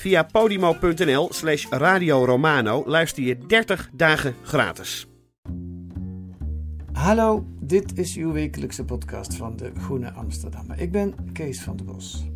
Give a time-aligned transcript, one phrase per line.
[0.00, 5.06] Via podimo.nl slash Radio Romano luister je 30 dagen gratis.
[6.92, 10.80] Hallo, dit is uw wekelijkse podcast van de Groene Amsterdammer.
[10.80, 12.29] Ik ben Kees van der Bos.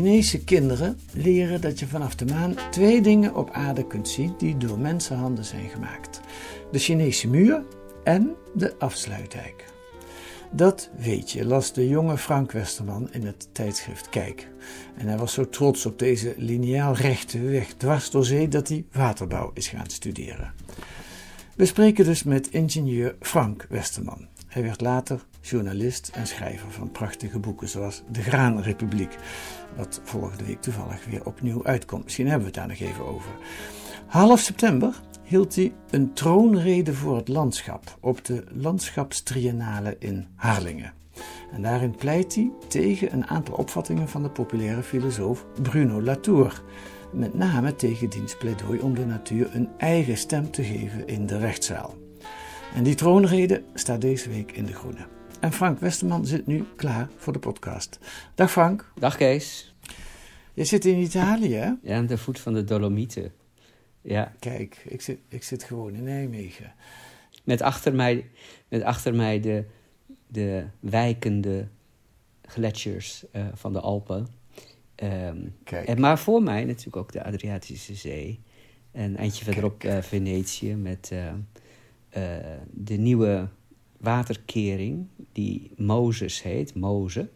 [0.00, 4.56] Chinese kinderen leren dat je vanaf de maan twee dingen op aarde kunt zien die
[4.56, 6.20] door mensenhanden zijn gemaakt:
[6.72, 7.62] de Chinese muur
[8.04, 9.64] en de afsluitdijk.
[10.50, 14.48] Dat weet je, las de jonge Frank Westerman in het tijdschrift Kijk.
[14.96, 18.84] En hij was zo trots op deze lineaal rechte weg dwars door zee dat hij
[18.92, 20.52] waterbouw is gaan studeren.
[21.56, 24.26] We spreken dus met ingenieur Frank Westerman.
[24.46, 29.16] Hij werd later journalist en schrijver van prachtige boeken zoals De Graanrepubliek,
[29.76, 32.04] wat volgende week toevallig weer opnieuw uitkomt.
[32.04, 33.30] Misschien hebben we het daar nog even over.
[34.06, 40.92] Half september hield hij een troonrede voor het landschap op de Landschapstriennale in Harlingen.
[41.52, 46.62] En daarin pleit hij tegen een aantal opvattingen van de populaire filosoof Bruno Latour.
[47.12, 51.38] Met name tegen diens pleidooi om de natuur een eigen stem te geven in de
[51.38, 51.94] rechtszaal.
[52.74, 55.19] En die troonrede staat deze week in De Groene.
[55.40, 57.98] En Frank Westerman zit nu klaar voor de podcast.
[58.34, 59.74] Dag Frank, Dag Kees.
[60.54, 61.72] je zit in Italië hè?
[61.82, 63.32] Ja, aan de voet van de Dolomieten.
[64.00, 66.72] Ja, Kijk, ik zit, ik zit gewoon in Nijmegen.
[67.44, 68.30] met achter mij,
[68.68, 69.64] met achter mij de,
[70.26, 71.68] de wijkende
[72.42, 74.26] gletsjers eh, van de Alpen.
[75.64, 75.86] Kijk.
[75.86, 78.40] en maar voor mij natuurlijk ook de Adriatische Zee.
[78.92, 81.32] En eindje verderop eh, Venetië met eh,
[82.70, 83.48] de nieuwe
[84.00, 87.28] waterkering die Mozes heet, Moze.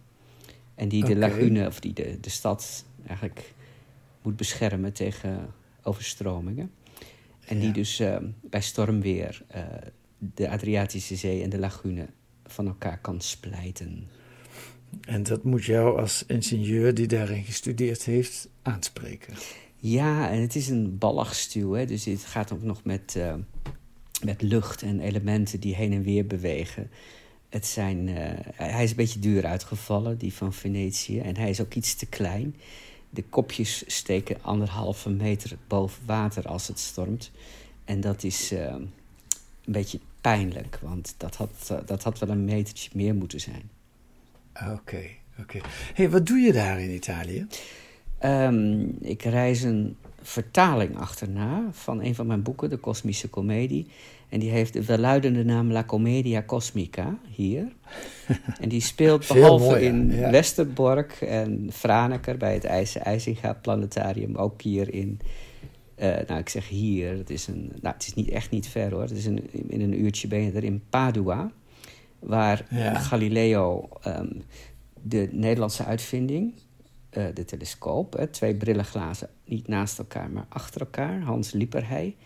[0.75, 3.55] En die de lagune, of die de, de stad eigenlijk
[4.23, 6.71] moet beschermen tegen overstromingen.
[7.47, 9.63] En die dus eh, bij stormweer eh,
[10.19, 12.07] de Adriatische Zee en de lagune
[12.45, 14.09] van elkaar kan splijten.
[15.01, 19.35] En dat moet jou als ingenieur die daarin gestudeerd heeft aanspreken.
[19.77, 21.87] Ja, en het is een ballagstuw, hè?
[21.87, 23.35] dus het gaat ook nog met, eh,
[24.25, 26.91] met lucht en elementen die heen en weer bewegen.
[27.49, 31.61] Het zijn, eh, hij is een beetje duur uitgevallen, die van Venetië, en hij is
[31.61, 32.57] ook iets te klein.
[33.11, 37.31] De kopjes steken anderhalve meter boven water als het stormt.
[37.85, 38.93] En dat is eh, een
[39.65, 43.71] beetje pijnlijk, want dat had, eh, dat had wel een metertje meer moeten zijn.
[44.73, 45.07] Oké,
[45.39, 45.61] oké.
[45.95, 47.47] hey, wat doe je daar in Italië?
[48.19, 53.87] Ehm, ik reis een vertaling achterna van een van mijn boeken, De Kosmische Comedie.
[54.29, 57.73] En die heeft de welluidende naam La Commedia Cosmica hier.
[58.61, 60.31] En die speelt behalve in ja.
[60.31, 65.21] Westerbork en Franeker bij het IJzer IJzinga Planetarium, ook hier in.
[65.95, 68.91] eh, nou, ik zeg hier, het is, een, nou, het is niet, echt niet ver
[68.91, 69.01] hoor.
[69.03, 71.51] Het is een, in een uurtje ben je er in Padua,
[72.19, 72.95] waar Ja.
[72.99, 74.29] Galileo ehm,
[75.03, 76.53] de Nederlandse uitvinding,
[77.15, 81.21] eh, de telescoop, hè, twee brillenglazen, niet naast elkaar, maar achter elkaar.
[81.21, 82.17] Hans Lieperhey,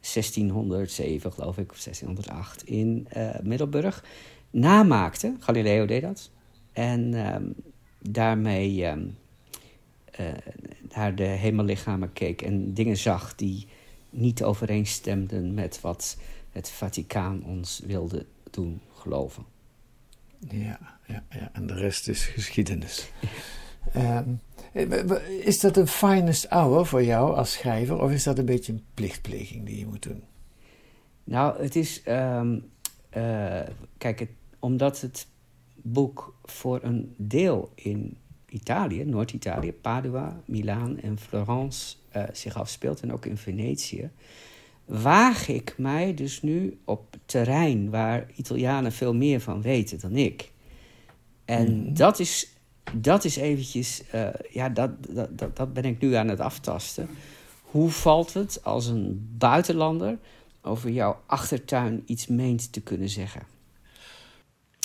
[0.00, 4.04] 1607 geloof ik, of 1608 in eh, Middelburg,
[4.50, 5.36] namaakte.
[5.38, 6.30] Galileo deed dat.
[6.72, 7.44] En ehm,
[7.98, 9.06] daarmee ehm,
[10.10, 10.26] eh,
[10.94, 13.66] naar de hemellichamen keek en dingen zag die
[14.10, 16.16] niet overeenstemden met wat
[16.52, 19.44] het Vaticaan ons wilde doen geloven.
[20.48, 21.50] Ja, ja, ja.
[21.52, 23.10] En de rest is geschiedenis.
[23.92, 24.28] Ehm,
[24.72, 28.02] eh, is dat een finest hour voor jou als schrijver?
[28.02, 30.22] Of is dat een beetje een plichtpleging die je moet doen?
[31.24, 32.02] Nou, het is.
[32.02, 32.58] ehm,
[33.10, 33.60] eh,
[33.98, 34.28] kijk, het,
[34.58, 35.26] omdat het
[35.74, 38.16] boek voor een deel in
[38.48, 44.10] Italië, Noord-Italië, Padua, Milaan en Florence eh, zich afspeelt en ook in Venetië,
[44.84, 50.52] waag ik mij dus nu op terrein waar Italianen veel meer van weten dan ik.
[51.44, 51.94] En Mhm.
[51.94, 52.53] dat is,
[52.92, 57.08] dat is eventjes, eh, ja, dat, dat, dat, dat ben ik nu aan het aftasten.
[57.62, 60.18] Hoe valt het als een buitenlander
[60.62, 63.42] over jouw achtertuin iets meent te kunnen zeggen?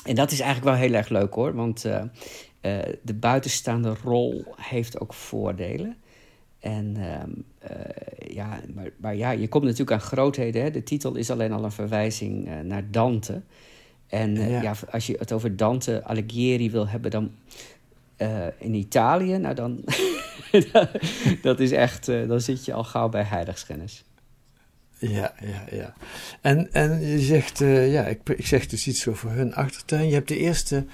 [0.03, 2.01] En dat is eigenlijk wel heel erg leuk hoor, want eh,
[2.61, 5.95] eh, de buitenstaande rol heeft ook voordelen.
[6.59, 7.29] En ehm,
[7.59, 10.61] eh, ja, maar, maar ja, je komt natuurlijk aan grootheden.
[10.61, 10.71] Hè?
[10.71, 13.41] De titel is alleen al een verwijzing naar Dante.
[14.07, 14.61] En Ja.
[14.61, 14.73] ja.
[14.91, 17.31] als je het over Dante Alighieri wil hebben, dan
[18.19, 19.83] eh, in Italië, nou dan,
[21.41, 24.03] dat is echt, eh, dan zit je al gauw bij heiligschennis.
[24.97, 25.93] Ja, ja, ja.
[26.41, 30.07] En, en je zegt, eh, ja, ik, ik zeg dus iets over hun achtertuin.
[30.07, 30.85] Je hebt de eerste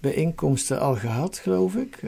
[0.00, 2.00] bijeenkomsten al gehad, geloof ik.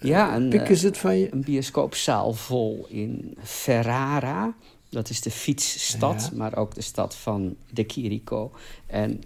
[0.00, 1.32] Ja, en, pikken ze het van je?
[1.32, 4.54] Een bioscoopzaal vol in Ferrara.
[4.88, 6.36] Dat is de fietsstad, Ja.
[6.36, 8.52] maar ook de stad van de Chirico.
[8.86, 9.22] En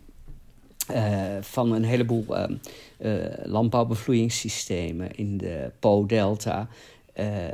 [0.86, 2.48] eh, van een heleboel eh,
[3.42, 6.68] landbouwbevloeiingssystemen in de Po-delta.
[7.12, 7.48] Eh,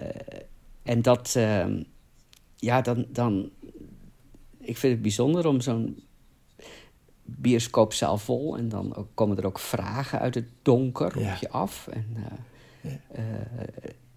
[0.82, 1.82] en dat, ehm,
[2.56, 3.50] ja, dan, dan...
[4.58, 6.02] Ik vind het bijzonder om zo'n
[7.22, 8.56] bioscoopzaal vol...
[8.56, 11.32] en dan ook, komen er ook vragen uit het donker Ja.
[11.32, 11.88] op je af.
[11.88, 12.16] En,
[12.82, 12.98] Ja.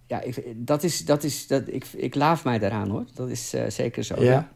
[0.08, 3.06] ja, ik, dat is, dat is, dat, ik, ik laaf mij daaraan hoor.
[3.14, 4.24] Dat is zeker zo.
[4.24, 4.54] Ja.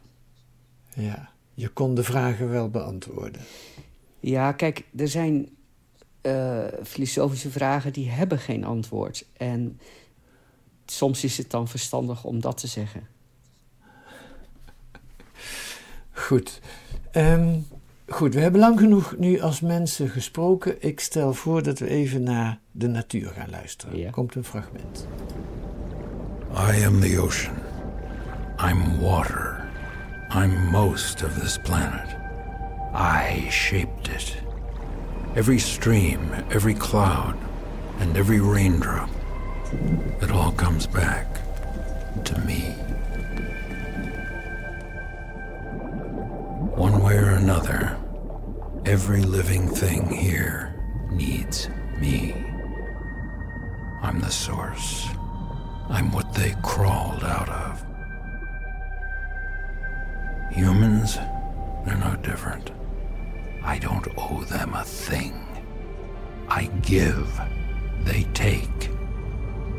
[0.94, 3.40] Ja, je kon de vragen wel beantwoorden.
[4.20, 5.48] Ja, kijk, er zijn
[6.20, 9.26] eh, filosofische vragen die hebben geen antwoord.
[9.36, 9.80] En
[10.86, 13.06] soms is het dan verstandig om dat te zeggen.
[16.12, 16.60] Goed.
[17.10, 17.58] Ehm,
[18.08, 20.82] goed, we hebben lang genoeg nu als mensen gesproken.
[20.82, 23.98] Ik stel voor dat we even naar de natuur gaan luisteren.
[23.98, 24.10] Ja.
[24.10, 25.06] Komt een fragment.
[26.52, 27.56] I am the ocean.
[28.58, 29.68] I'm water.
[30.34, 32.19] I'm most of this planet.
[32.92, 34.36] I shaped it.
[35.36, 37.38] Every stream, every cloud,
[38.00, 39.10] and every raindrop.
[40.20, 41.26] It all comes back
[42.24, 42.60] to me.
[46.74, 47.96] One way or another,
[48.84, 50.74] every living thing here
[51.10, 52.34] needs me.
[54.02, 55.08] I'm the source.
[55.88, 57.84] I'm what they crawled out of.
[60.52, 61.16] Humans,
[61.84, 62.70] they're no different.
[63.62, 65.46] I don't owe them a thing.
[66.48, 67.40] I give,
[68.04, 68.90] they take,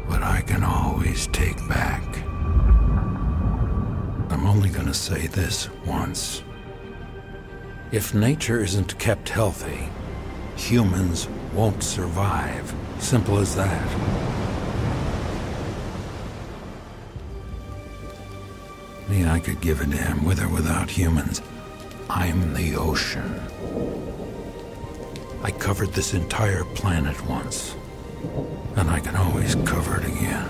[0.07, 2.03] but I can always take back.
[4.31, 6.43] I'm only going to say this once.
[7.91, 9.89] If nature isn't kept healthy,
[10.55, 12.73] humans won't survive.
[12.99, 13.87] Simple as that.
[19.09, 21.41] Me, I could give a damn with or without humans.
[22.13, 23.41] I'm the ocean.
[25.43, 27.75] I covered this entire planet once,
[28.75, 30.47] and I can always cover it again.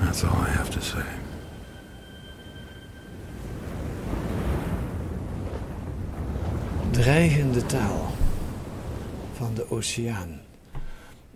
[0.00, 1.04] That's all I have to say.
[6.90, 8.12] Dreigende taal
[9.36, 10.40] van de oceaan.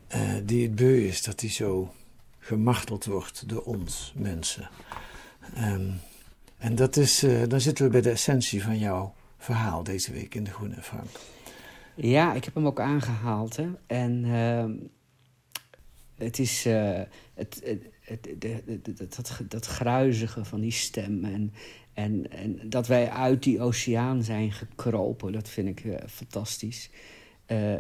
[0.09, 1.93] eh, die het beu is dat die zo
[2.39, 4.69] gemarteld wordt door ons mensen.
[5.55, 5.91] Ehm,
[6.59, 10.35] en dat is, eh, dan zitten we bij de essentie van jouw verhaal deze week
[10.35, 11.09] in de Groene Frank.
[11.95, 13.57] Ja, ik heb hem ook aangehaald.
[13.57, 13.69] Hè.
[13.87, 14.73] En ehm,
[16.15, 17.01] het is eh,
[17.35, 18.23] het, het,
[18.99, 21.25] dat, dat, dat gruizige van die stem.
[21.25, 21.53] En,
[21.95, 26.91] en, en dat wij uit die oceaan zijn gekropen, dat vind ik eh, fantastisch.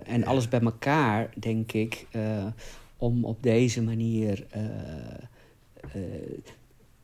[0.04, 2.06] En alles bij elkaar, denk ik,
[2.96, 4.46] om op deze manier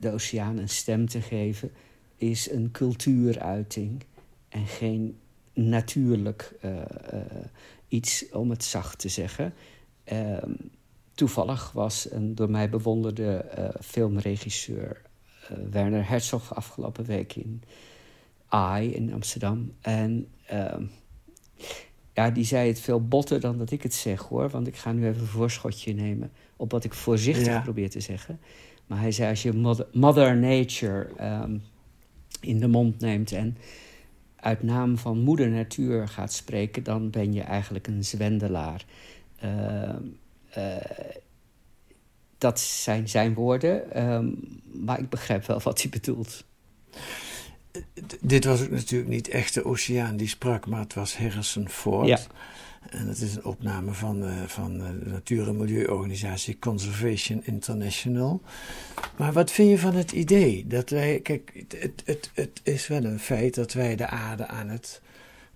[0.03, 1.71] de oceaan een stem te geven,
[2.17, 4.05] is een cultuuruiting
[4.49, 5.19] en geen
[5.55, 7.21] natuurlijk eh, eh,
[7.89, 9.55] iets, om het zacht te zeggen.
[10.05, 10.53] Ehm,
[11.15, 15.03] toevallig was een door mij bewonderde eh, filmregisseur
[15.71, 17.63] Werner Herzog afgelopen week in
[18.49, 19.73] AI in Amsterdam.
[19.81, 20.85] En ehm,
[22.13, 24.49] ja, die zei het veel botter dan dat ik het zeg hoor.
[24.49, 27.61] Want ik ga nu even een voorschotje nemen op wat ik voorzichtig Ja.
[27.61, 28.41] probeer te zeggen.
[28.93, 31.57] Maar hij zei als je Mother, Mother Nature ehm,
[32.41, 33.57] in de mond neemt en
[34.37, 38.85] uit naam van moeder natuur gaat spreken, dan ben je eigenlijk een zwendelaar.
[39.39, 40.03] Ehm,
[40.51, 40.77] eh,
[42.39, 44.27] dat zijn zijn woorden, ehm,
[44.85, 46.45] maar ik begrijp wel wat hij bedoelt.
[48.07, 51.69] D- dit was ook natuurlijk niet echt de oceaan die sprak, maar het was Harrison
[51.69, 52.07] Ford.
[52.09, 52.19] Ja.
[52.91, 58.41] En het is een opname van, uh, van de natuur- en milieuorganisatie Conservation International.
[59.17, 61.21] Maar wat vind je van het idee dat wij.
[61.21, 65.01] Kijk, het, het, het is wel een feit dat wij de aarde aan het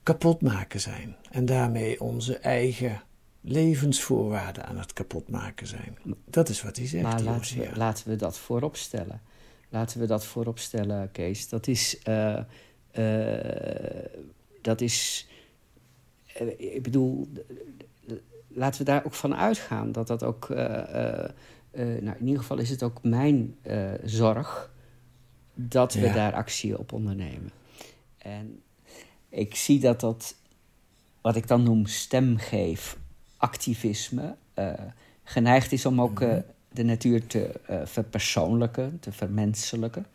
[0.02, 1.16] kapotmaken zijn.
[1.30, 3.02] En daarmee onze eigen
[3.40, 5.98] levensvoorwaarden aan het kapotmaken zijn.
[6.24, 7.02] Dat is wat hij zegt.
[7.02, 9.20] Maar laten we, laten we dat voorop stellen.
[9.68, 11.48] Laten we dat voorop stellen, Kees.
[11.48, 11.98] Dat is.
[12.08, 12.40] Uh,
[14.62, 15.28] dat is.
[16.40, 17.28] Uh, ik bedoel,
[18.48, 20.48] laten we daar ook van uitgaan dat dat ook.
[20.48, 23.56] nou, in ieder geval is het ook mijn
[24.04, 24.72] zorg
[25.54, 27.50] dat we daar actie op ondernemen.
[28.18, 28.62] En
[29.28, 30.36] ik zie dat dat,
[31.20, 32.98] wat ik dan noem stemgeef
[33.36, 34.36] activisme,
[35.22, 36.40] geneigd is om ook mhm
[36.76, 40.06] de natuur te uh, verpersoonlijken, te vermenselijken.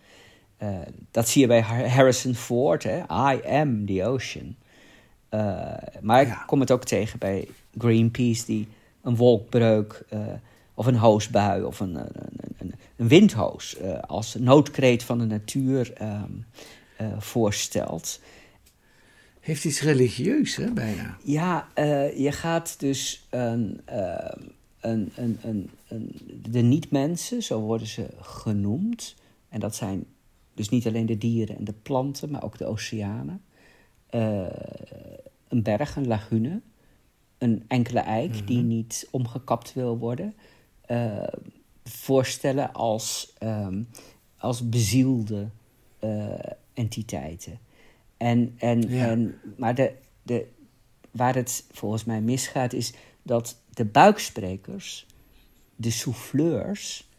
[1.11, 2.97] Dat zie je bij Harrison Ford, hè?
[3.33, 4.55] I am the ocean.
[5.33, 7.47] Uh, maar ik kom het ook tegen bij
[7.77, 8.67] Greenpeace, die
[9.01, 10.05] een wolkbreuk
[10.73, 12.09] of een hoosbui of een, een,
[12.57, 16.45] een, een windhoos als noodkreet van de natuur um,
[17.19, 18.19] voorstelt.
[19.39, 21.17] Heeft iets religieus, hè, bijna?
[21.23, 21.67] Ja,
[22.15, 23.69] je gaat dus ehm,
[24.81, 26.19] een, een, een,
[26.49, 29.15] de niet-mensen, zo worden ze genoemd.
[29.49, 30.05] En dat zijn
[30.53, 33.41] dus niet alleen de dieren en de planten, maar ook de oceanen.
[34.11, 34.45] Uh,
[35.47, 36.61] een berg, een lagune,
[37.37, 38.67] een enkele eik die mhm.
[38.67, 40.33] niet omgekapt wil worden.
[40.87, 41.23] Uh,
[41.83, 43.87] voorstellen als, um,
[44.37, 45.49] als bezielde
[46.03, 46.33] uh,
[46.73, 47.59] entiteiten.
[48.17, 50.47] En, en, en, maar de, de,
[51.11, 55.05] waar het volgens mij misgaat is dat de buiksprekers,
[55.75, 57.09] de souffleurs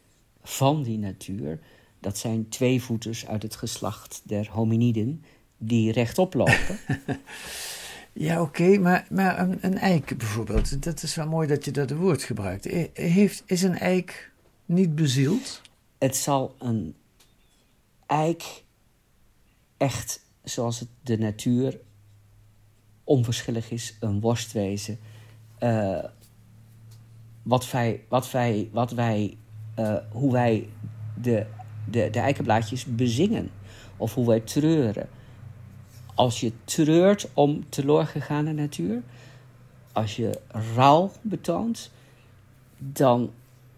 [0.43, 1.59] van die natuur,
[1.99, 5.23] dat zijn tweevoeters uit het geslacht der hominiden
[5.67, 6.79] die rechtop lopen.
[8.13, 11.91] ja, oké, maar, maar een, een, eik bijvoorbeeld, dat is wel mooi dat je dat
[11.91, 12.65] woord gebruikt.
[12.93, 14.31] Heeft, is een eik
[14.65, 15.61] niet bezield?
[15.97, 16.95] Het zal een
[18.05, 18.63] eik
[19.77, 21.79] echt, zoals het de natuur
[23.03, 24.99] onverschillig is, een worst wezen.
[25.59, 26.03] Uh,
[27.43, 29.37] wat wij, wat wij, wat wij
[29.79, 30.69] uh, hoe wij
[31.21, 31.45] de,
[31.89, 33.49] de, de eikenblaadjes bezingen.
[33.97, 35.09] Of hoe wij treuren.
[36.15, 39.01] Als je treurt om teloorgegane natuur,
[39.91, 40.39] als je
[40.75, 41.91] rouw betoont,
[42.77, 43.31] dan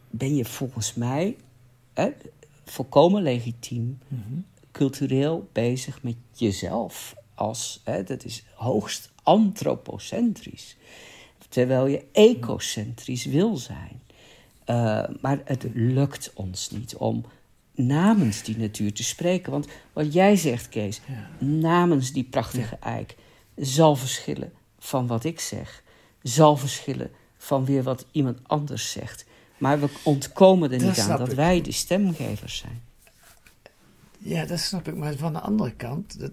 [0.09, 1.37] ben je volgens mij
[1.93, 2.09] hè,
[2.65, 4.45] volkomen legitiem, mm -hmm.
[4.71, 7.15] cultureel bezig met jezelf.
[7.33, 10.75] Als, hè, dat is hoogst antropocentrisch
[11.55, 14.01] terwijl je ecocentrisch wil zijn.
[14.65, 17.25] Uh, maar het lukt ons niet om
[17.75, 19.51] namens die natuur te spreken.
[19.51, 21.01] Want wat jij zegt, Kees,
[21.39, 23.15] namens die prachtige eik,
[23.55, 25.83] zal verschillen van wat ik zeg.
[26.21, 29.25] Zal verschillen van weer wat iemand anders zegt.
[29.57, 32.81] Maar we ontkomen er niet aan dat wij de stemgevers zijn.
[34.17, 34.95] Ja, dat snap ik.
[34.95, 36.31] Maar van de andere kant dat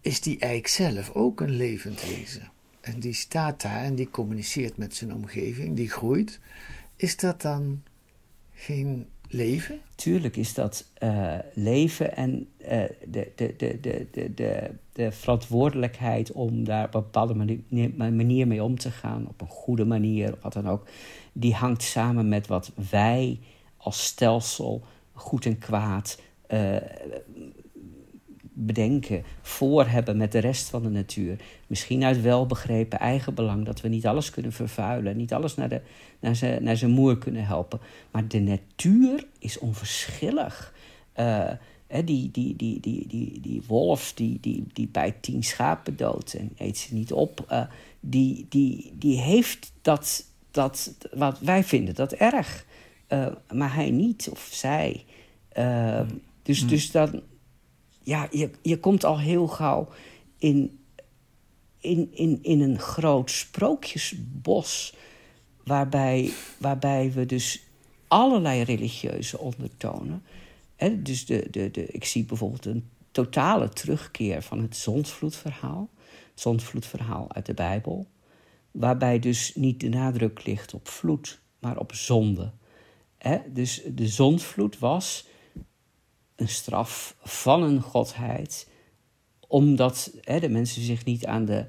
[0.00, 2.52] is die eik zelf ook een levend wezen
[2.84, 6.40] en die staat daar en die communiceert met zijn omgeving, die groeit,
[6.96, 7.82] is dat dan
[8.54, 9.80] geen leven?
[9.94, 12.68] Tuurlijk is dat uh, leven en uh,
[13.06, 18.46] de, de, de, de, de, de, de verantwoordelijkheid om daar op een bepaalde manier, manier
[18.46, 20.86] mee om te gaan, op een goede manier, wat dan ook,
[21.32, 23.38] die hangt samen met wat wij
[23.76, 26.76] als stelsel, goed en kwaad, uh,
[28.54, 31.36] bedenken, voor hebben met de rest van de natuur.
[31.66, 35.80] Misschien uit welbegrepen eigenbelang dat we niet alles kunnen vervuilen, niet alles naar, de,
[36.20, 37.80] naar, zijn, naar zijn moer kunnen helpen.
[38.10, 40.74] Maar de natuur is onverschillig.
[41.16, 41.50] Uh,
[42.04, 46.52] die, die, die, die, die, die wolf die, die, die bij tien schapen doodt en
[46.56, 47.64] eet ze niet op, uh,
[48.00, 52.64] die, die, die heeft dat, dat, wat wij vinden dat erg.
[53.08, 55.04] Uh, maar hij niet, of zij.
[56.42, 56.68] dus, mm.
[56.68, 57.22] dus dan,
[58.04, 59.88] ja, je, je komt al heel gauw
[60.38, 60.78] in,
[61.78, 64.94] in, in, in een groot sprookjesbos.
[65.64, 67.62] Waarbij, waarbij we dus
[68.08, 70.22] allerlei religieuze ondertonen.
[70.76, 75.90] Hè, dus de, de, de, ik zie bijvoorbeeld een totale terugkeer van het zondvloedverhaal.
[76.30, 78.06] Het zondvloedverhaal uit de Bijbel.
[78.70, 82.52] Waarbij dus niet de nadruk ligt op vloed, maar op zonde.
[83.18, 85.26] Hè, dus de zondvloed was
[86.36, 88.68] een straf van een godheid,
[89.48, 91.66] omdat hè, de mensen zich niet aan de,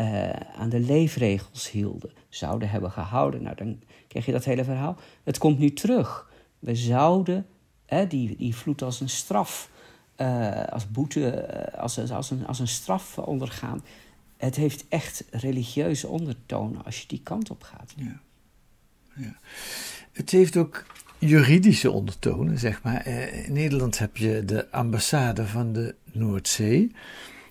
[0.00, 3.42] uh, aan de leefregels hielden, zouden hebben gehouden.
[3.42, 4.96] Nou, dan krijg je dat hele verhaal.
[5.24, 6.30] Het komt nu terug.
[6.58, 7.46] We zouden
[7.86, 9.70] hè, die, die vloed als een straf,
[10.16, 13.84] uh, als boete, uh, als, als, een, als een straf ondergaan.
[14.36, 17.94] het heeft echt religieuze ondertonen als je die kant op gaat.
[17.96, 18.20] Ja.
[19.14, 19.36] ja.
[20.12, 20.86] Het heeft ook
[21.18, 23.00] juridische ondertonen, zeg maar.
[23.00, 26.92] Eh, in Nederland heb je de ambassade van de Noordzee.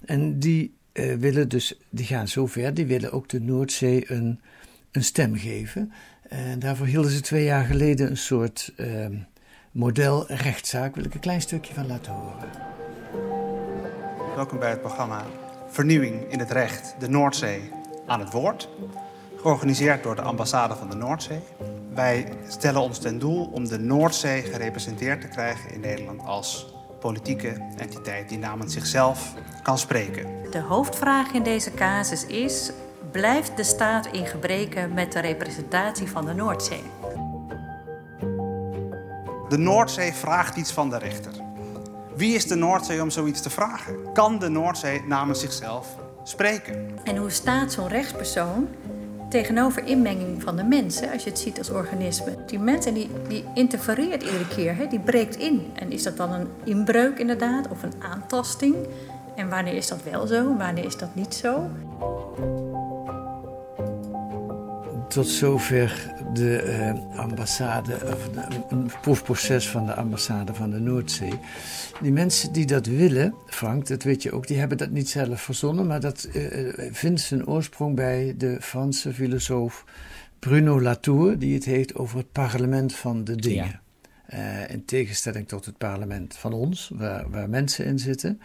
[0.05, 4.39] En die uh, willen dus, die gaan zover, die willen ook de Noordzee een,
[4.91, 5.91] een stem geven.
[6.29, 9.07] En daarvoor hielden ze twee jaar geleden een soort uh,
[9.71, 10.95] modelrechtszaak.
[10.95, 12.49] Wil ik een klein stukje van laten horen.
[14.35, 15.25] Welkom bij het programma
[15.67, 17.71] Vernieuwing in het Recht, de Noordzee
[18.05, 18.69] aan het woord.
[19.37, 21.39] Georganiseerd door de ambassade van de Noordzee.
[21.95, 27.57] Wij stellen ons ten doel om de Noordzee gerepresenteerd te krijgen in Nederland als politieke
[27.77, 29.33] entiteit die namens zichzelf
[29.63, 30.51] kan spreken.
[30.51, 32.71] De hoofdvraag in deze casus is:
[33.11, 36.83] blijft de staat in gebreken met de representatie van de Noordzee?
[39.49, 41.33] De Noordzee vraagt iets van de rechter.
[42.15, 44.13] Wie is de Noordzee om zoiets te vragen?
[44.13, 46.99] Kan de Noordzee namens zichzelf spreken?
[47.03, 48.67] En hoe staat zo'n rechtspersoon
[49.29, 52.35] tegenover inmenging van de mensen, als je het ziet als organisme.
[52.45, 55.71] Die mensen die, die interfereert iedere keer, hè, die breekt in.
[55.73, 58.75] En is dat dan een inbreuk inderdaad, of een aantasting?
[59.35, 61.69] En wanneer is dat wel zo, wanneer is dat niet zo?
[65.07, 66.63] Tot zover de
[67.13, 68.29] uh, ambassade, of
[68.69, 71.39] een proefproces van de ambassade van de Noordzee.
[72.01, 75.41] Die mensen die dat willen, Frank, dat weet je ook, die hebben dat niet zelf
[75.41, 79.85] verzonnen, maar dat uh, vindt zijn oorsprong bij de Franse filosoof
[80.39, 83.79] Bruno Latour, die het heeft over het parlement van de dingen.
[84.33, 88.41] Uh, in tegenstelling tot het parlement van ons, waar, waar mensen in zitten.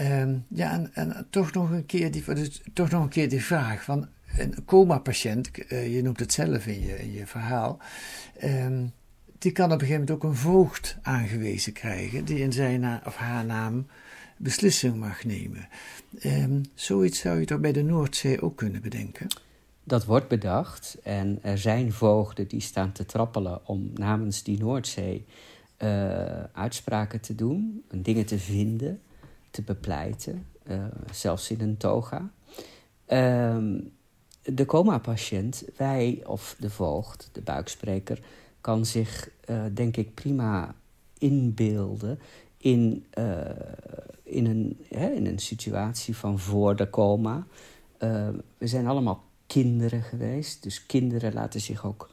[0.00, 3.44] Uh, ja, en, en, toch, nog een keer die, dus, toch nog een keer die
[3.44, 7.78] vraag van een coma-patiënt, uh, je noemt het zelf in je, je verhaal,
[8.44, 8.92] um,
[9.38, 13.16] die kan op een gegeven moment ook een voogd aangewezen krijgen, die in zijn of
[13.16, 13.86] haar naam
[14.36, 15.68] beslissing mag nemen.
[16.24, 19.26] Um, zoiets zou je toch bij de Noordzee ook kunnen bedenken?
[19.84, 25.26] Dat wordt bedacht en er zijn voogden die staan te trappelen om namens die Noordzee
[25.78, 29.00] uh, uitspraken te doen, dingen te vinden,
[29.50, 32.30] te bepleiten, uh, zelfs in een toga.
[33.08, 33.92] Um,
[34.42, 38.20] de coma-patiënt, wij of de voogd, de buikspreker,
[38.60, 40.74] kan zich, uh, denk ik, prima
[41.18, 42.18] inbeelden
[42.56, 43.40] in, uh,
[44.22, 47.46] in, een, hè, in een situatie van voor de coma.
[47.98, 48.28] Uh,
[48.58, 52.10] we zijn allemaal kinderen geweest, dus kinderen laten zich ook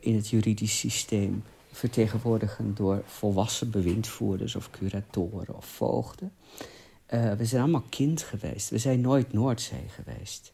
[0.00, 6.32] in het juridisch systeem vertegenwoordigen door volwassen bewindvoerders of curatoren of voogden.
[7.08, 10.50] we zijn allemaal kind geweest, we zijn nooit Noordzee geweest.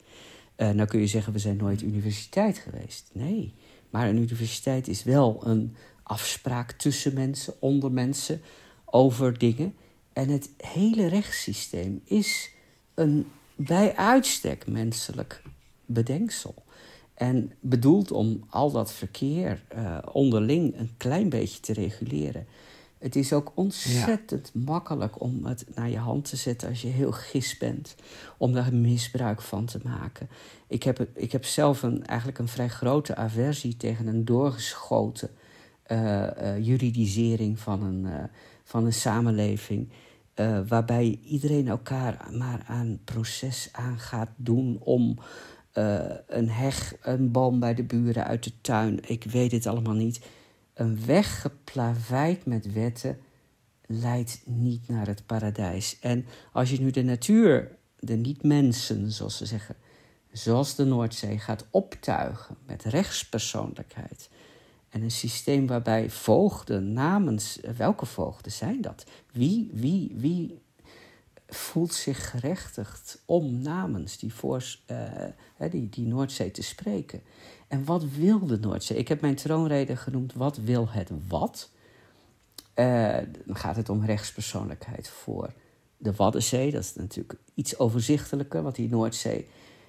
[0.56, 3.10] Uh, nou kun je zeggen, we zijn nooit universiteit geweest.
[3.12, 3.54] Nee,
[3.90, 8.40] maar een universiteit is wel een afspraak tussen mensen, onder mensen,
[8.84, 9.74] over dingen.
[10.12, 12.50] En het hele rechtssysteem is
[12.94, 15.42] een bij uitstek menselijk
[15.86, 16.54] bedenksel.
[17.14, 22.46] En bedoeld om al dat verkeer uh, onderling een klein beetje te reguleren.
[22.98, 27.12] Het is ook ontzettend makkelijk om het naar je hand te zetten als je heel
[27.12, 27.94] gis bent.
[28.36, 30.28] Om daar misbruik van te maken.
[30.66, 35.30] Ik heb, ik heb zelf een, eigenlijk een vrij grote aversie tegen een doorgeschoten
[35.92, 38.24] uh, uh, juridisering van een, uh,
[38.64, 39.88] van een samenleving.
[40.68, 45.18] waarbij iedereen elkaar maar aan proces aan gaat doen om
[46.26, 48.98] een heg, een boom bij de buren uit de tuin.
[49.08, 50.20] Ik weet het allemaal niet
[50.76, 53.18] een weg geplaveid met wetten
[53.86, 55.98] leidt niet naar het paradijs.
[56.00, 59.76] En als je nu de natuur, de niet-mensen, zoals ze zeggen,
[60.32, 64.28] zoals de Noordzee, gaat optuigen met rechtspersoonlijkheid.
[64.88, 69.06] En een systeem waarbij voogden namens, welke voogden zijn dat?
[69.32, 70.62] Wie, wie, wie
[71.48, 74.32] voelt zich gerechtigd om namens die,
[74.90, 77.20] uh, die, die Noordzee te spreken?
[77.68, 78.98] En wat wil de Noordzee?
[78.98, 81.70] Ik heb mijn troonrede genoemd Wat wil het wat?
[82.74, 85.52] Uh, dan gaat het om rechtspersoonlijkheid voor
[85.96, 86.70] de Waddenzee.
[86.70, 89.46] Dat is natuurlijk iets overzichtelijker, want die Noordzee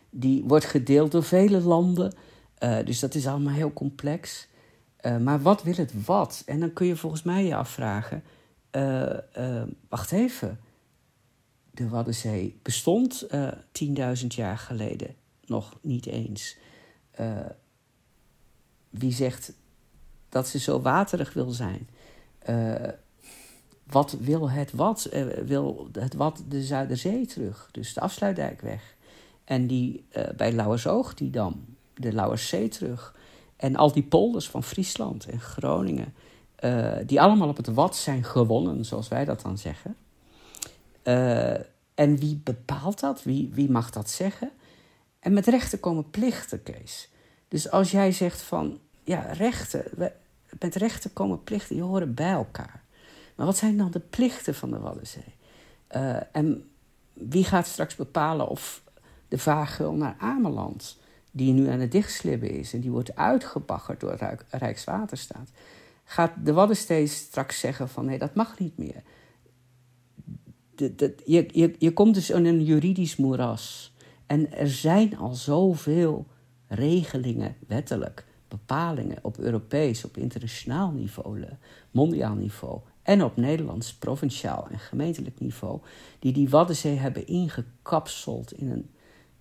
[0.10, 2.13] die wordt gedeeld door vele landen.
[2.63, 4.48] Uh, dus dat is allemaal heel complex.
[5.22, 6.43] Maar wat wil het wat?
[6.46, 8.24] En dan kun je volgens mij je afvragen:
[9.89, 10.60] wacht even.
[11.77, 16.57] De Waddenzee bestond 10.000 jaar geleden nog niet eens
[18.89, 19.53] wie zegt
[20.29, 21.89] dat ze zo waterig wil zijn?
[22.49, 22.73] Uh,
[23.83, 25.09] wat wil het wat?
[25.13, 27.69] Uh, wil het wat de Zuiderzee terug?
[27.71, 28.95] Dus de afsluitdijk weg.
[29.43, 33.15] En die uh, bij Lauwersoog, die dam, de Lauwerszee terug.
[33.55, 36.13] En al die polders van Friesland en Groningen,
[37.05, 39.95] die allemaal op het wat zijn gewonnen, zoals wij dat dan zeggen.
[41.93, 43.24] En wie bepaalt dat?
[43.24, 44.52] Wie, wie mag dat zeggen?
[45.20, 47.10] En met rechten komen plichten, Kees.
[47.48, 49.84] Dus als jij zegt van, ja, rechten,
[50.60, 52.84] met rechten komen plichten, die horen bij elkaar.
[53.36, 55.36] Maar wat zijn dan de plichten van de Waddenzee?
[55.96, 56.70] Uh, en
[57.13, 58.82] wie gaat straks bepalen of
[59.28, 60.98] de vaargeul naar Ameland,
[61.32, 64.17] die nu aan het dichtslibben is en die wordt uitgebaggerd door
[64.50, 65.50] Rijkswaterstaat,
[66.04, 69.04] gaat de Waddenzee straks zeggen van nee, dat mag niet meer.
[70.77, 73.93] De, je, je, je komt dus in een juridisch moeras.
[74.25, 76.27] En er zijn al zoveel
[76.67, 81.45] regelingen, wettelijk, bepalingen op Europees, op internationaal niveau,
[81.91, 85.79] mondiaal niveau en op Nederlands, provinciaal en gemeentelijk niveau,
[86.19, 88.89] die die Waddenzee hebben ingekapseld in een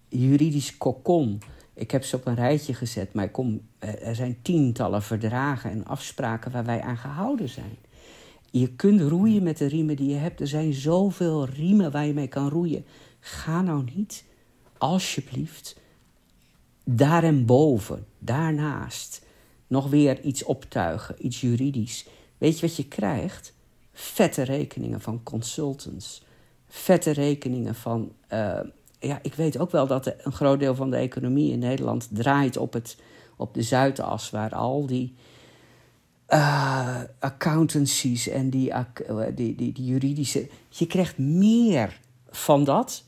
[0.08, 1.40] juridisch kokon.
[1.74, 6.52] Ik heb ze op een rijtje gezet, maar kom, er zijn tientallen verdragen en afspraken
[6.52, 7.76] waar wij aan gehouden zijn.
[8.58, 10.40] Je kunt roeien met de riemen die je hebt.
[10.40, 12.84] Er zijn zoveel riemen waar je mee kan roeien.
[13.20, 14.24] Ga nou niet,
[14.78, 15.76] alsjeblieft,
[16.84, 19.24] daarboven, daarnaast,
[19.66, 22.06] nog weer iets optuigen, iets juridisch.
[22.38, 23.54] Weet je wat je krijgt?
[23.92, 26.24] Vette rekeningen van consultants.
[26.68, 28.12] Vette rekeningen van.
[28.32, 28.60] Uh,
[28.98, 32.56] ja, ik weet ook wel dat een groot deel van de economie in Nederland draait
[32.56, 32.98] op, het,
[33.36, 35.14] op de Zuidas, waar al die
[36.28, 38.84] uh, accountancies en die, uh,
[39.34, 40.48] die, die, die juridische.
[40.68, 43.04] Je krijgt meer van dat.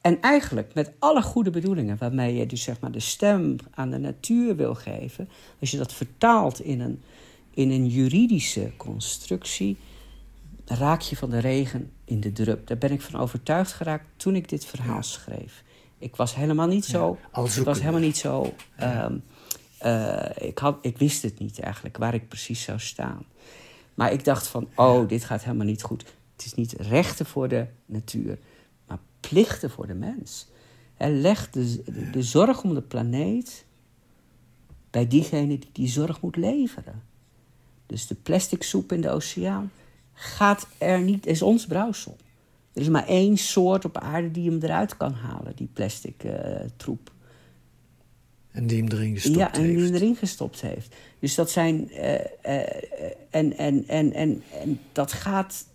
[0.00, 3.98] En eigenlijk met alle goede bedoelingen, waarmee je dus zeg maar de stem aan de
[3.98, 5.28] natuur wil geven,
[5.60, 7.02] als je dat vertaalt in een,
[7.50, 9.76] in een juridische constructie,
[10.64, 12.66] raak je van de regen in de drup.
[12.66, 15.64] Daar ben ik van overtuigd geraakt toen ik dit verhaal schreef.
[15.98, 17.18] Ik was helemaal niet zo.
[17.34, 18.54] Ja, ik was helemaal niet zo.
[18.82, 19.22] Um,
[19.84, 23.24] uh, ik, had, ik wist het niet eigenlijk, waar ik precies zou staan.
[23.94, 26.04] Maar ik dacht van, oh, dit gaat helemaal niet goed.
[26.36, 28.38] Het is niet rechten voor de natuur,
[28.86, 30.46] maar plichten voor de mens.
[30.98, 33.64] Leg de, de, zorg om de planeet
[34.90, 37.02] bij diegene die die zorg moet leveren.
[37.86, 39.70] Dus de plastic soep in de oceaan
[40.12, 42.16] gaat er niet, is ons brouwsel.
[42.72, 46.32] Er is maar één soort op aarde die hem eruit kan halen, die plastic uh,
[46.76, 47.10] troep.
[48.58, 49.56] En die hem erin gestopt heeft.
[49.56, 50.94] Ja, en die hem erin gestopt heeft.
[51.18, 51.90] Dus dat zijn.
[51.92, 52.20] Uh, uh,
[53.30, 55.66] en, en, en, en, en dat gaat.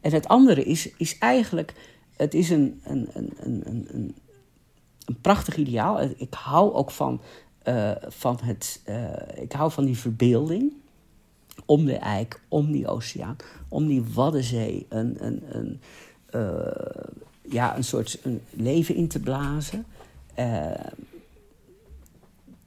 [0.00, 1.74] En het andere is, is eigenlijk.
[2.16, 4.14] Het is een, een, een, een, een,
[5.04, 6.00] een prachtig ideaal.
[6.00, 7.20] Ik hou ook van,
[7.68, 8.82] uh, van het.
[9.40, 10.72] ik hou van die verbeelding.
[11.66, 13.36] Om de eik, om die oceaan,
[13.68, 14.86] om die Waddenzee.
[14.88, 15.80] Een, een, een,
[17.42, 19.84] ja, een soort een leven in te blazen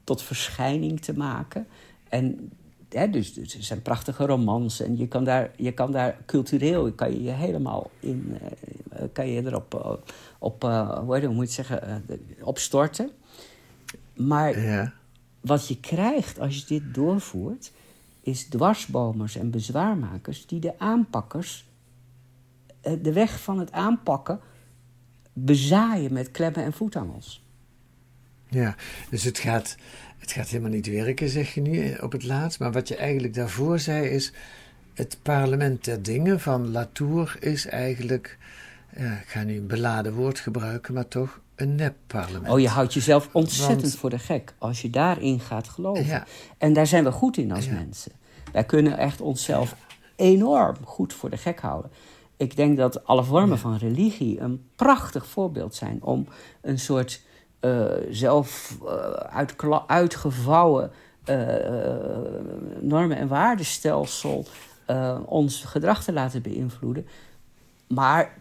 [0.03, 1.67] tot verschijning te maken.
[2.09, 2.51] En
[2.89, 6.91] hè, dus, dus er zijn prachtige romans en je kan daar, je kan daar cultureel
[6.91, 8.37] kan je, je helemaal in,
[8.93, 9.93] uh, kan je erop uh,
[10.39, 12.05] op, uh, hoe moet je het zeggen,
[12.41, 13.11] opstorten.
[14.15, 14.93] Maar ja.
[15.41, 17.71] wat je krijgt als je dit doorvoert,
[18.21, 21.65] is dwarsbomers en bezwaarmakers die de aanpakkers
[22.81, 24.39] de weg van het aanpakken
[25.33, 27.42] bezaaien met klemmen en voetangels.
[28.53, 28.75] Ja,
[29.09, 29.75] dus het gaat,
[30.17, 32.59] het gaat helemaal niet werken, zeg je nu op het laatst.
[32.59, 34.33] Maar wat je eigenlijk daarvoor zei is...
[34.93, 38.37] het parlement der dingen van Latour is eigenlijk...
[38.97, 42.53] Ja, ik ga nu een beladen woord gebruiken, maar toch een nep-parlement.
[42.53, 46.05] Oh, je houdt jezelf ontzettend voor de gek als je daarin gaat geloven.
[46.05, 46.25] Ja.
[46.57, 48.11] En daar zijn we goed in als mensen.
[48.51, 49.75] Wij kunnen echt onszelf
[50.15, 51.91] enorm goed voor de gek houden.
[52.37, 56.27] Ik denk dat alle vormen van religie een prachtig voorbeeld zijn om
[56.61, 57.21] een soort
[57.65, 58.89] uh, zelf uh,
[59.87, 60.91] uitgevouwen
[61.25, 61.37] uh,
[62.79, 64.45] normen- en waardestelsel
[65.25, 67.07] ons gedrag te laten beïnvloeden.
[67.87, 68.37] Maar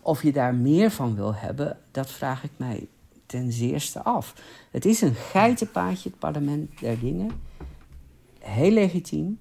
[0.00, 2.88] of je daar meer van wil hebben, dat vraag ik mij
[3.26, 4.34] ten zeerste af.
[4.70, 7.30] Het is een geitenpaadje, het parlement der dingen.
[8.38, 9.38] Heel legitiem.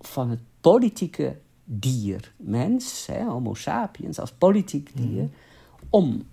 [0.00, 5.32] Van het politieke dier, mens, hè, homo sapiens, als politiek dier, mhm.
[5.90, 6.26] om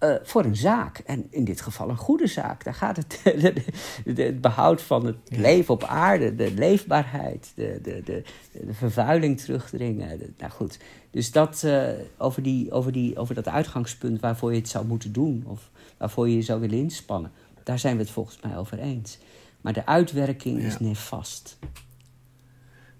[0.00, 0.98] uh, voor een zaak.
[0.98, 2.64] En in dit geval een goede zaak.
[2.64, 3.20] Daar gaat het,
[4.14, 10.34] het behoud van het leven op aarde, de leefbaarheid, de, de, de, de vervuiling terugdringen.
[10.38, 10.78] nou goed,
[11.10, 15.12] dus dat uh, over, die, over, die, over dat uitgangspunt waarvoor je het zou moeten
[15.12, 18.78] doen, of waarvoor je je zou willen inspannen, daar zijn we het volgens mij over
[18.78, 19.18] eens.
[19.60, 21.58] Maar de uitwerking is nefast.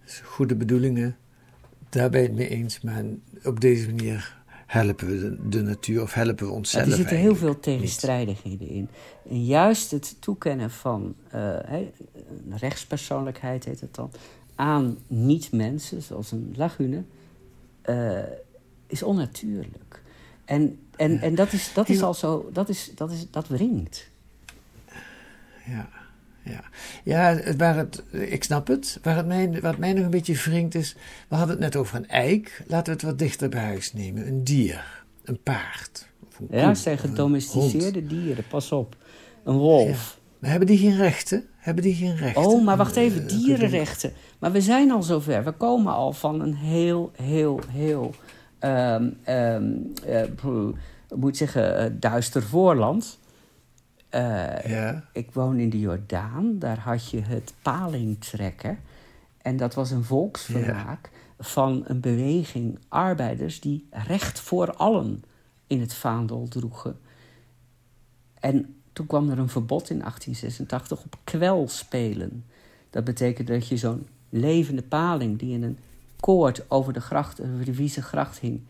[0.05, 1.17] Dus goede bedoelingen,
[1.89, 3.05] daar ben je het mee eens, maar
[3.45, 4.44] op deze manier
[4.75, 6.87] helpen we de, natuur of helpen we onszelf?
[6.87, 8.89] er zitten heel veel tegenstrijdigheden in.
[9.29, 11.57] En juist het toekennen van uh,
[12.51, 14.11] een rechtspersoonlijkheid, heet het dan,
[14.55, 17.05] aan niet-mensen, zoals een lagune,
[17.85, 18.19] uh,
[18.87, 20.03] is onnatuurlijk.
[20.45, 24.11] En, en, en dat is, dat is al zo, dat, is, dat, is, dat wringt.
[25.67, 25.89] Ja,
[26.45, 26.61] ja.
[27.05, 28.99] ja waar het, ik snap het.
[29.03, 30.97] Waar het mij, wat mij nog een beetje wringt is,
[31.29, 32.63] we hadden het net over een eik.
[32.67, 34.27] Laten we het wat dichter bij huis nemen.
[34.27, 36.09] Een dier, een paard.
[36.39, 38.97] Een ja, zijn gedomesticeerde dieren, pas op.
[39.45, 40.19] Een wolf.
[40.39, 41.45] Maar hebben die geen rechten?
[41.57, 42.43] Hebben die geen rechten?
[42.43, 44.13] Oh, maar wacht even, dierenrechten.
[44.39, 45.45] Maar we zijn al zover.
[45.45, 48.15] We komen al van een heel, heel, heel
[48.61, 50.65] um, um, uh,
[51.15, 53.19] moet zeggen, uh, duister voorland.
[54.15, 55.05] Uh, ja.
[55.13, 56.59] Ik woon in de Jordaan.
[56.59, 58.79] Daar had je het palingtrekken.
[59.43, 65.23] En dat was een volksvermaak van een beweging arbeiders die recht voor allen
[65.67, 66.99] in het vaandel droegen.
[68.41, 72.45] En toen kwam er een verbod in 1886 op kwelspelen.
[72.91, 75.79] Dat betekent dat je zo'n levende paling die in een
[76.21, 78.61] koord over de gracht, over de Wiese gracht hing,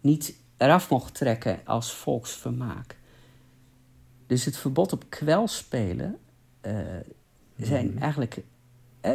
[0.00, 2.96] niet eraf mocht trekken als volksvermaak.
[4.26, 6.16] Dus het verbod op kwelspelen
[6.66, 6.72] uh,
[7.56, 7.98] zijn mm.
[7.98, 8.42] eigenlijk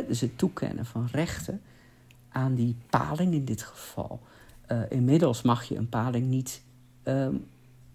[0.07, 1.61] dus het toekennen van rechten
[2.29, 4.19] aan die paling in dit geval.
[4.71, 6.61] Uh, inmiddels mag je een paling niet
[7.03, 7.45] um,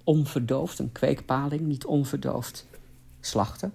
[0.05, 2.67] onverdoofd, een kweekpaling niet onverdoofd
[3.21, 3.73] slachten.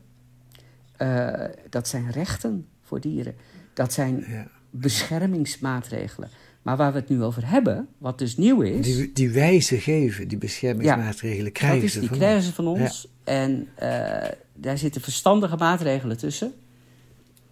[0.98, 3.36] Uh, dat zijn rechten voor dieren.
[3.74, 4.48] Dat zijn ja.
[4.70, 6.30] beschermingsmaatregelen.
[6.62, 8.86] Maar waar we het nu over hebben, wat dus nieuw is.
[8.86, 13.08] Die, die wijze geven, die beschermingsmaatregelen, ja, krijgen is, ze die krijgen ze van ons.
[13.30, 16.54] En uh, daar zitten verstandige maatregelen tussen.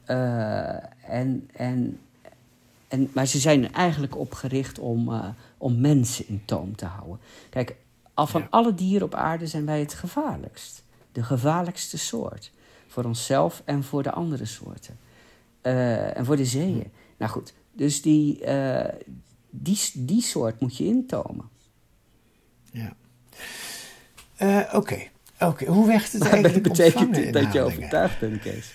[0.08, 0.70] Uh,
[1.10, 2.00] en, en,
[2.88, 7.20] en, maar ze zijn eigenlijk opgericht om, uh, om mensen in toom te houden.
[7.50, 7.76] Kijk,
[8.14, 8.48] al van ja.
[8.50, 10.84] alle dieren op aarde zijn wij het gevaarlijkst.
[11.12, 12.52] De gevaarlijkste soort.
[12.88, 14.98] Voor onszelf en voor de andere soorten.
[15.62, 16.92] en voor de zeeën.
[17.18, 18.86] Nou goed, dus die, uh,
[19.50, 21.50] die, die soort moet je intomen.
[22.72, 22.96] Ja.
[24.42, 24.76] Uh, Oké.
[24.76, 25.12] Okay.
[25.40, 25.68] Okay.
[25.68, 28.74] Hoe werkt het eigenlijk betekent dit dat je overtuigd bent, Kees?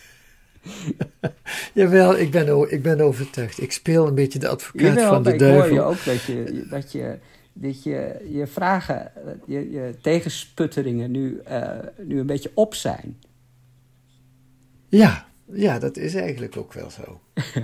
[1.75, 3.61] Jawel, ik ben, ik ben overtuigd.
[3.61, 5.65] Ik speel een beetje de advocaat Jawel, van de ik duivel.
[5.65, 7.19] Ik hoor je ook dat je, dat je,
[7.53, 9.13] dat je, je vragen,
[9.47, 13.19] je, je tegensputteringen nu, uh, nu een beetje op zijn.
[14.89, 17.21] Ja, ja, dat is eigenlijk ook wel zo.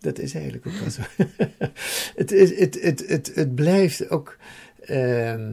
[0.00, 1.02] Dat is eigenlijk ook wel zo.
[2.14, 4.36] het, is, het, het, het, het blijft ook.
[4.86, 5.46] Uh,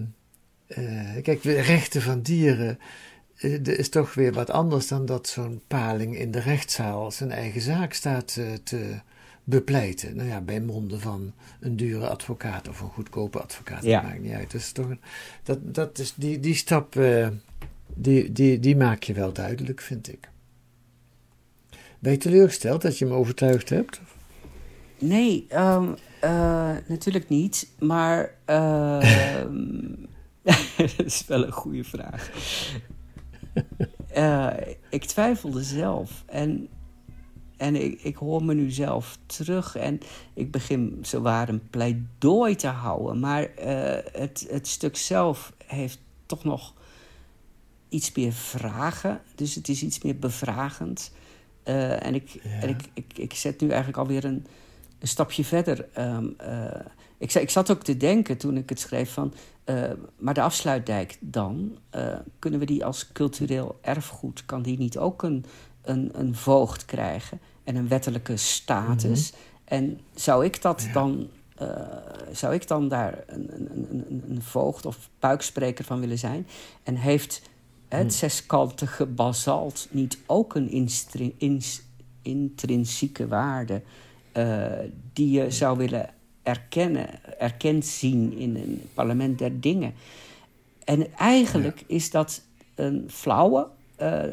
[0.67, 2.80] uh, kijk, de rechten van dieren.
[3.41, 7.62] Uh, is toch weer wat anders dan dat zo'n paling in de rechtszaal zijn eigen
[7.62, 8.99] zaak staat uh, te
[9.43, 10.15] bepleiten.
[10.15, 13.84] Nou ja, bij monden van een dure advocaat of een goedkope advocaat.
[13.84, 14.01] Ja.
[14.01, 14.53] Dat maakt niet uit.
[14.53, 14.99] Is toch een,
[15.43, 16.99] dat, dat is die, die stap.
[17.93, 20.30] die, die, die maak je wel duidelijk, vind ik.
[21.99, 24.01] Ben je teleurgesteld dat je me overtuigd hebt?
[24.99, 27.67] Nee, um, uh, natuurlijk niet.
[27.80, 29.43] Maar uh,
[30.98, 32.32] dat is wel een goede vraag.
[34.18, 34.54] Uh,
[34.90, 36.24] ik twijfelde zelf.
[36.26, 36.68] En,
[37.58, 39.76] en ik, ik hoor me nu zelf terug.
[39.76, 40.00] En
[40.34, 43.20] ik begin zowaar een pleidooi te houden.
[43.20, 43.56] Maar uh,
[44.12, 46.74] het, het stuk zelf heeft toch nog
[47.90, 49.22] iets meer vragen.
[49.36, 51.12] Dus het is iets meer bevragend.
[51.64, 52.50] en ik, ja.
[52.50, 54.46] en ik, ik, ik zet nu eigenlijk alweer een
[55.00, 55.86] een stapje verder.
[55.98, 56.66] Um, uh,
[57.18, 59.34] ik, ik zat ook te denken toen ik het schreef van...
[59.66, 59.84] Uh,
[60.18, 64.46] maar de afsluitdijk dan, uh, kunnen we die als cultureel erfgoed...
[64.46, 65.46] kan die niet ook een,
[65.82, 69.32] een, een voogd krijgen en een wettelijke status?
[69.32, 69.48] Mm -hmm.
[69.66, 70.94] En zou ik dat ja.
[70.94, 71.28] dan...
[72.32, 76.48] zou ik dan daar een, een, een, een voogd of buikspreker van willen zijn?
[76.84, 77.42] En heeft
[77.88, 78.10] het mm.
[78.10, 80.90] zeskantige basalt niet ook een
[82.22, 83.82] intrinsieke waarde...
[84.38, 84.65] Uh,
[85.13, 86.10] die je zou willen
[86.43, 89.93] erkennen, erkend zien in een parlement der dingen.
[90.84, 91.86] En eigenlijk ja.
[91.88, 92.41] is dat
[92.76, 93.67] een flauwe
[94.02, 94.23] uh,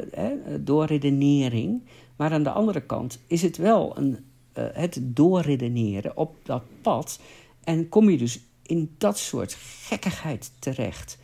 [0.59, 1.81] doorredenering.
[2.15, 4.25] Maar aan de andere kant is het wel een,
[4.57, 7.19] uh, het doorredeneren op dat pad.
[7.63, 11.17] En kom je dus in dat soort gekkigheid terecht.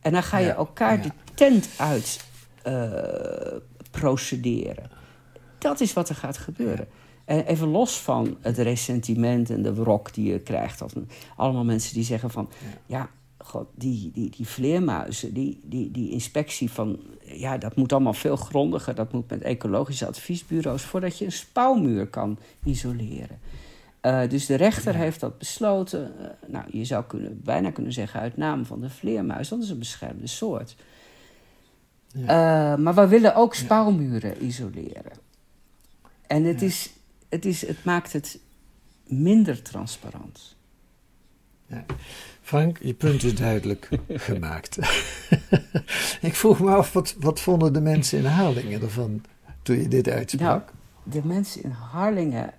[0.00, 1.02] En dan ga je ja, elkaar ja.
[1.02, 2.24] de tent uit
[3.90, 4.90] procederen.
[5.58, 6.86] Dat is wat er gaat gebeuren.
[6.86, 10.82] En even los van het ressentiment en de wrok die je krijgt.
[10.82, 10.92] Als
[11.36, 12.48] allemaal mensen die zeggen van...
[12.86, 17.00] ja, god, die, die, die vleermuizen, die, die, die inspectie van...
[17.20, 18.94] ja, dat moet allemaal veel grondiger.
[18.94, 20.82] Dat moet met ecologische adviesbureaus...
[20.82, 23.38] voordat je een spouwmuur kan isoleren.
[24.02, 24.98] Uh, dus de rechter ja.
[24.98, 26.12] heeft dat besloten.
[26.20, 29.48] Uh, nou, je zou kunnen, bijna kunnen zeggen uit naam van de vleermuis.
[29.48, 30.76] Dat is een beschermde soort.
[32.14, 32.72] Ja.
[32.72, 35.12] Uh, maar we willen ook spouwmuren isoleren.
[36.26, 36.92] En het is
[37.34, 38.38] het, is, het maakt het
[39.06, 40.56] minder transparant.
[41.66, 41.84] Ja.
[42.40, 43.88] Frank, je punt is duidelijk
[44.28, 44.78] gemaakt.
[46.28, 49.24] ik vroeg me af, wat, wat vonden de mensen in Harlingen ervan
[49.62, 50.48] toen je dit uitsprak?
[50.48, 50.62] Nou,
[51.02, 52.54] de mensen in Harlingen,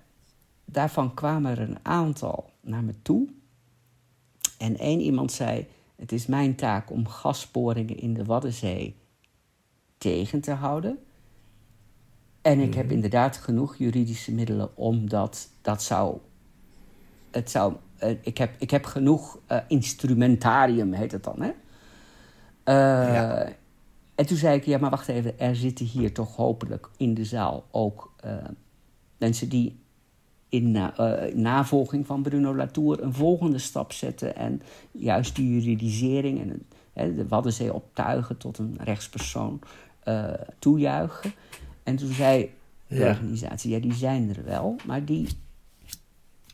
[0.64, 3.28] daarvan kwamen er een aantal naar me toe.
[4.58, 8.96] En één iemand zei: Het is mijn taak om gasboringen in de Waddenzee
[9.98, 10.98] tegen te houden.
[12.46, 12.94] En ik heb mhm.
[12.94, 16.18] inderdaad genoeg juridische middelen om dat, dat zou.
[17.30, 21.48] Het zou uh, ik, heb, ik heb genoeg uh, instrumentarium, heet het dan, hè?
[21.48, 23.48] Uh, ja.
[24.14, 27.24] En toen zei ik, ja, maar wacht even, er zitten hier toch hopelijk in de
[27.24, 28.14] zaal ook
[29.18, 29.78] mensen die
[30.48, 30.90] in
[31.34, 37.74] navolging van Bruno Latour een volgende stap zetten en juist die juridisering en de Waddenzee
[37.74, 39.60] optuigen tot een rechtspersoon
[40.58, 41.32] toejuichen.
[41.86, 42.54] En toen zei
[42.86, 45.28] de organisatie, ja, die zijn er wel, maar die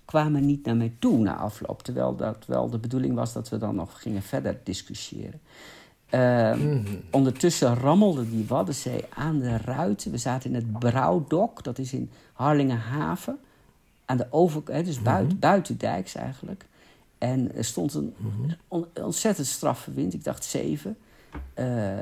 [0.05, 1.83] kwamen niet naar mij toe na afloop.
[1.83, 5.41] Terwijl dat wel de bedoeling was dat we dan nog gingen verder discussiëren.
[6.09, 6.95] Ehm, mhm.
[7.11, 10.11] Ondertussen rammelde die Waddenzee aan de ruiten.
[10.11, 13.39] We zaten in het Brouwdok, dat is in Harlingenhaven.
[14.05, 16.67] Aan de overkant, dus buiten, mm buitendijks eigenlijk.
[17.19, 18.83] En er stond een mhm.
[18.95, 20.97] ontzettend straffe wind, ik dacht zeven.
[21.59, 21.99] Uh,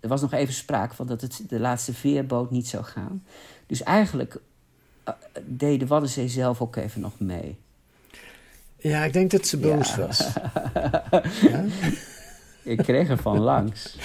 [0.00, 3.24] er was nog even sprake van dat het de laatste veerboot niet zou gaan.
[3.66, 4.36] Dus eigenlijk
[5.08, 7.58] uh, deed de Waddenzee zelf ook even nog mee.
[8.76, 10.18] Ja, ik denk dat ze boos was.
[11.50, 11.64] ja?
[12.62, 13.96] Ik kreeg er van langs.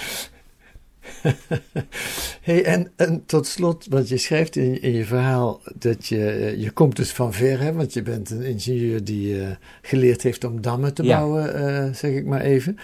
[2.46, 6.70] hey, en, en tot slot, want je schrijft in, in je verhaal dat je, je
[6.70, 9.48] komt dus van ver, hè, want je bent een ingenieur die uh,
[9.82, 12.78] geleerd heeft om dammen te bouwen, uh, zeg ik maar even.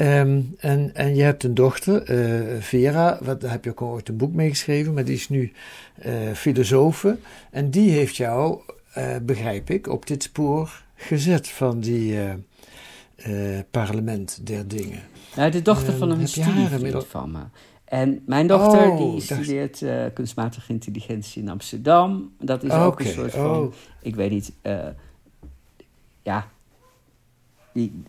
[0.00, 3.88] Um, en, en je hebt een dochter, uh, Vera, wat, daar heb je ook al
[3.88, 5.52] ooit een boek mee geschreven, maar die is nu
[6.34, 7.18] filosofe.
[7.50, 8.60] En die heeft jou,
[9.22, 12.18] begrijp ik, op dit spoor gezet van die
[13.70, 15.02] parlement der dingen.
[15.36, 17.38] Nou, de dochter van een studievriend van me.
[17.94, 22.32] En mijn dochter oh, die studeert uh, kunstmatige intelligentie in Amsterdam.
[22.40, 23.72] Dat is ook een soort van, oh.
[24.02, 24.86] ik weet niet, uh,
[26.22, 26.46] ja,
[27.72, 28.02] die,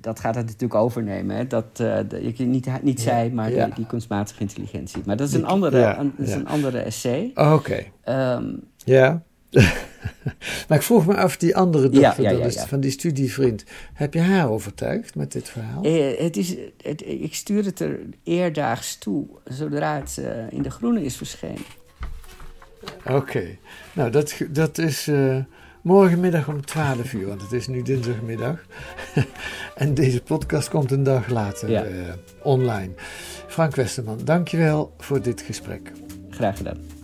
[0.00, 1.36] dat gaat het natuurlijk overnemen.
[1.36, 1.46] Hè?
[1.46, 1.98] Dat uh,
[2.36, 3.64] je niet, niet ja, zij, maar ja.
[3.64, 5.02] die, die, kunstmatige intelligentie.
[5.04, 7.30] Maar dat is een andere, ja, een, dat is een andere essay.
[7.34, 7.52] Oké.
[7.52, 7.92] Okay.
[8.34, 9.22] Um, ja.
[10.68, 14.14] maar ik vroeg me af, die andere dochter ja, ja, ja, van die studievriend, heb
[14.14, 15.84] je haar overtuigd met dit verhaal?
[15.84, 20.70] Eh, het is, het, ik stuur het er eerdaags toe, zodra het uh, in de
[20.70, 21.64] groene is verschenen.
[23.06, 23.58] Oké,
[23.92, 25.38] nou dat, dat is uh,
[25.82, 28.66] morgenmiddag om 12 uur, want het is nu dinsdagmiddag.
[29.74, 32.92] en deze podcast komt een dag later uh, online.
[33.46, 35.92] Frank Westerman, dankjewel voor dit gesprek.
[36.30, 36.95] Graag gedaan.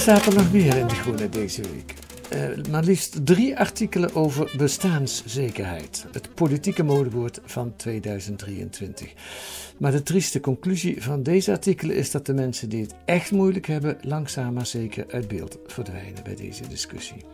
[0.00, 1.94] Staat er nog meer in de Groene deze week?
[2.32, 6.06] Uh, maar liefst drie artikelen over bestaanszekerheid.
[6.12, 9.12] Het politieke modewoord van 2023.
[9.78, 13.66] Maar de trieste conclusie van deze artikelen is dat de mensen die het echt moeilijk
[13.66, 17.24] hebben, langzaam maar zeker uit beeld verdwijnen bij deze discussie.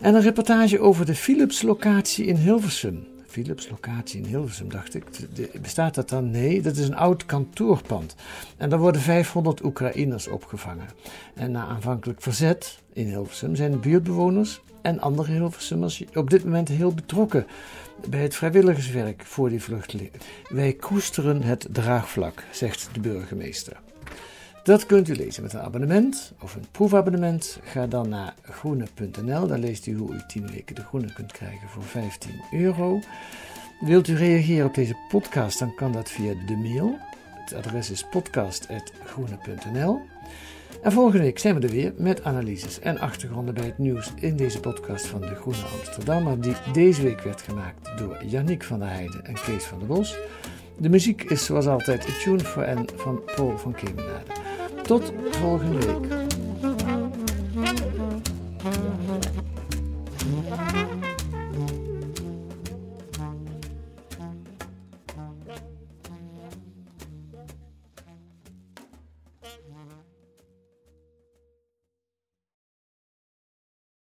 [0.00, 3.06] En een reportage over de Philips-locatie in Hilversum.
[3.30, 5.04] Philips locatie in Hilversum, dacht ik.
[5.62, 6.30] bestaat dat dan?
[6.30, 8.14] Nee, dat is een oud kantoorpand.
[8.56, 10.88] En daar worden 500 Oekraïners opgevangen.
[11.34, 16.94] En na aanvankelijk verzet in Hilversum zijn buurtbewoners en andere Hilversummers op dit moment heel
[16.94, 17.46] betrokken
[18.08, 20.12] bij het vrijwilligerswerk voor die vluchtelingen.
[20.48, 23.80] Wij koesteren het draagvlak, zegt de burgemeester.
[24.62, 27.58] Dat kunt u lezen met een abonnement of een proefabonnement.
[27.62, 29.46] Ga dan naar groene.nl.
[29.46, 33.00] Daar leest u hoe u 10 weken de groene kunt krijgen voor 15 euro.
[33.80, 36.98] Wilt u reageren op deze podcast, dan kan dat via de mail.
[37.30, 40.00] Het adres is podcast.groene.nl.
[40.82, 44.36] En volgende week zijn we er weer met analyses en achtergronden bij het nieuws in
[44.36, 48.88] deze podcast van de Groene Amsterdammer, die deze week werd gemaakt door Yannick van der
[48.88, 50.18] Heijden en Kees van der Bos.
[50.80, 54.22] De muziek is zoals altijd A Tune for N van Paul van Kemenade.
[54.82, 56.19] Tot volgende week.